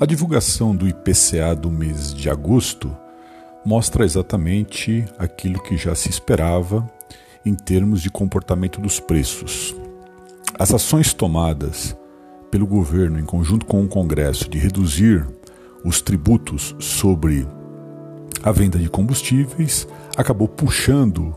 [0.00, 2.96] A divulgação do IPCA do mês de agosto
[3.64, 6.90] mostra exatamente aquilo que já se esperava
[7.44, 9.76] em termos de comportamento dos preços.
[10.58, 11.96] As ações tomadas
[12.50, 15.26] pelo governo em conjunto com o Congresso de reduzir
[15.84, 17.46] os tributos sobre
[18.42, 19.86] a venda de combustíveis
[20.16, 21.34] acabou puxando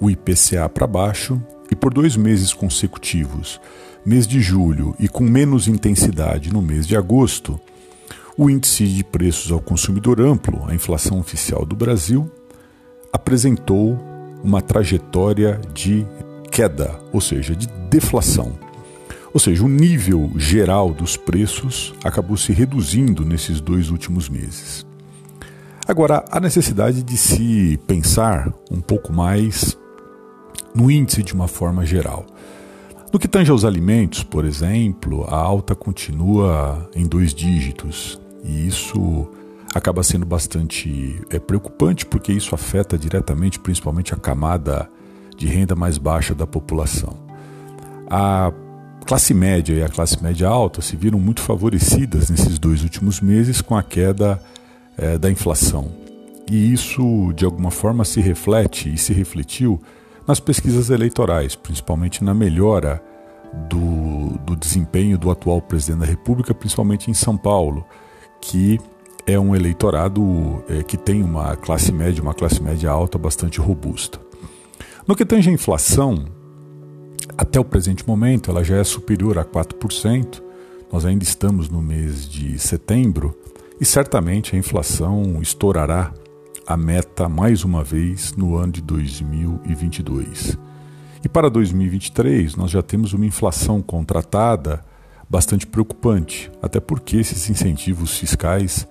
[0.00, 3.60] o IPCA para baixo e por dois meses consecutivos,
[4.04, 7.60] mês de julho e com menos intensidade no mês de agosto,
[8.38, 12.30] o índice de preços ao consumidor amplo, a inflação oficial do Brasil,
[13.12, 13.98] apresentou
[14.44, 16.06] uma trajetória de
[16.48, 18.56] queda, ou seja, de deflação.
[19.34, 24.86] Ou seja, o nível geral dos preços acabou se reduzindo nesses dois últimos meses.
[25.88, 29.76] Agora, a necessidade de se pensar um pouco mais
[30.72, 32.24] no índice de uma forma geral.
[33.12, 38.20] No que tange aos alimentos, por exemplo, a alta continua em dois dígitos.
[38.44, 39.28] E isso
[39.74, 44.88] acaba sendo bastante é, preocupante porque isso afeta diretamente, principalmente, a camada
[45.36, 47.16] de renda mais baixa da população.
[48.10, 48.52] A
[49.06, 53.60] classe média e a classe média alta se viram muito favorecidas nesses dois últimos meses
[53.60, 54.40] com a queda
[54.96, 55.90] é, da inflação.
[56.50, 59.80] E isso, de alguma forma, se reflete e se refletiu
[60.26, 63.02] nas pesquisas eleitorais, principalmente na melhora
[63.68, 67.84] do, do desempenho do atual presidente da República, principalmente em São Paulo
[68.40, 68.78] que
[69.26, 74.20] é um eleitorado é, que tem uma classe média, uma classe média alta bastante robusta.
[75.06, 76.26] No que tange a inflação,
[77.36, 80.42] até o presente momento ela já é superior a 4%,
[80.90, 83.38] nós ainda estamos no mês de setembro
[83.80, 86.12] e certamente a inflação estourará
[86.66, 90.58] a meta mais uma vez no ano de 2022.
[91.24, 94.84] E para 2023 nós já temos uma inflação contratada
[95.28, 98.86] bastante preocupante, até porque esses incentivos fiscais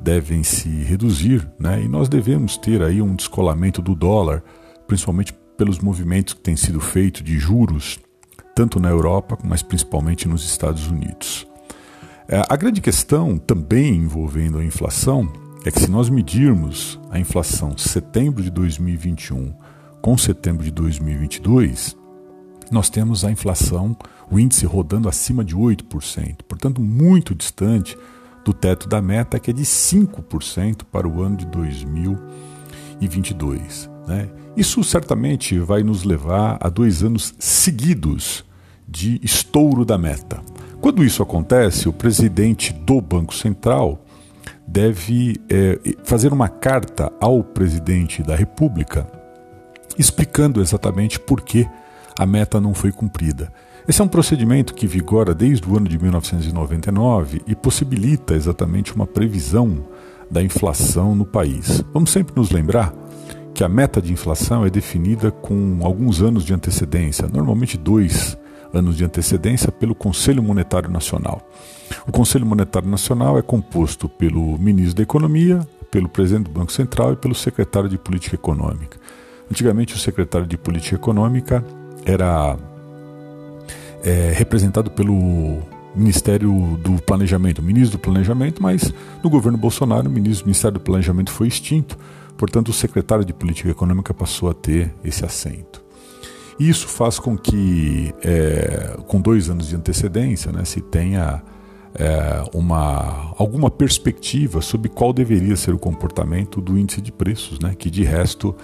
[0.00, 1.82] devem se reduzir, né?
[1.82, 4.42] E nós devemos ter aí um descolamento do dólar,
[4.86, 7.98] principalmente pelos movimentos que têm sido feitos de juros,
[8.54, 11.46] tanto na Europa, mas principalmente nos Estados Unidos.
[12.28, 15.32] É, a grande questão, também envolvendo a inflação,
[15.64, 19.52] é que se nós medirmos a inflação setembro de 2021
[20.00, 21.96] com setembro de 2022,
[22.70, 23.96] nós temos a inflação,
[24.30, 27.96] o índice rodando acima de 8%, portanto, muito distante
[28.44, 33.88] do teto da meta, que é de 5% para o ano de 2022.
[34.06, 34.28] Né?
[34.56, 38.44] Isso certamente vai nos levar a dois anos seguidos
[38.86, 40.40] de estouro da meta.
[40.80, 44.04] Quando isso acontece, o presidente do Banco Central
[44.66, 49.18] deve é, fazer uma carta ao presidente da República
[49.98, 51.68] explicando exatamente por que
[52.18, 53.52] a meta não foi cumprida.
[53.86, 59.06] Esse é um procedimento que vigora desde o ano de 1999 e possibilita exatamente uma
[59.06, 59.86] previsão
[60.28, 61.82] da inflação no país.
[61.94, 62.92] Vamos sempre nos lembrar
[63.54, 68.36] que a meta de inflação é definida com alguns anos de antecedência, normalmente dois
[68.74, 71.48] anos de antecedência, pelo Conselho Monetário Nacional.
[72.06, 77.14] O Conselho Monetário Nacional é composto pelo ministro da Economia, pelo presidente do Banco Central
[77.14, 78.98] e pelo secretário de Política Econômica.
[79.50, 81.64] Antigamente, o secretário de Política Econômica
[82.04, 82.56] era
[84.04, 85.58] é, representado pelo
[85.94, 88.92] Ministério do Planejamento, ministro do Planejamento, mas
[89.22, 91.98] no governo Bolsonaro o ministro do Ministério do Planejamento foi extinto,
[92.36, 95.82] portanto o secretário de Política Econômica passou a ter esse assento.
[96.58, 101.42] Isso faz com que, é, com dois anos de antecedência, né, se tenha
[101.94, 107.74] é, uma, alguma perspectiva sobre qual deveria ser o comportamento do índice de preços, né,
[107.78, 108.54] que de resto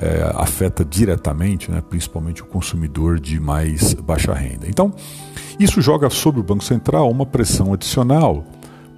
[0.00, 4.66] é, afeta diretamente, né, principalmente o consumidor de mais baixa renda.
[4.68, 4.92] Então,
[5.58, 8.44] isso joga sobre o Banco Central uma pressão adicional,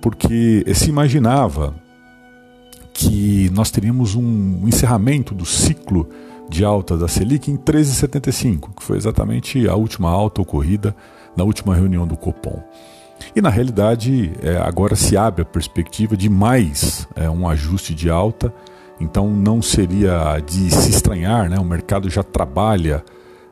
[0.01, 1.75] porque se imaginava
[2.93, 6.09] que nós teríamos um encerramento do ciclo
[6.51, 10.95] de alta da Selic em 13,75, que foi exatamente a última alta ocorrida
[11.37, 12.63] na última reunião do Copom.
[13.35, 18.11] E na realidade, é, agora se abre a perspectiva de mais é, um ajuste de
[18.11, 18.53] alta
[19.01, 21.59] então não seria de se estranhar, né?
[21.59, 23.03] o mercado já trabalha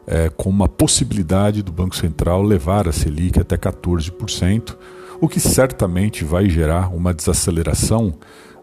[0.06, 4.76] é, com uma possibilidade do Banco Central levar a Selic até 14%,
[5.20, 8.14] o que certamente vai gerar uma desaceleração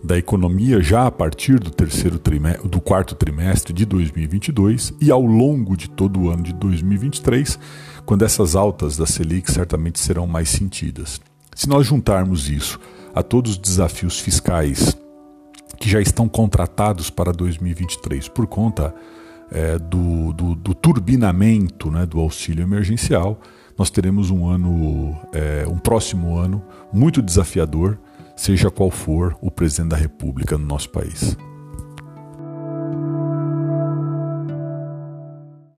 [0.04, 5.22] da economia já a partir do terceiro trimestre, do quarto trimestre de 2022 e ao
[5.22, 7.58] longo de todo o ano de 2023,
[8.06, 11.20] quando essas altas da Selic certamente serão mais sentidas.
[11.56, 12.80] Se nós juntarmos isso
[13.14, 14.96] a todos os desafios fiscais
[15.80, 18.94] que já estão contratados para 2023 por conta
[19.52, 23.40] é, do, do, do, turbinamento né, do auxílio emergencial,
[23.78, 27.98] nós teremos um ano, é, um próximo ano muito desafiador,
[28.36, 31.38] seja qual for o presidente da República no nosso país.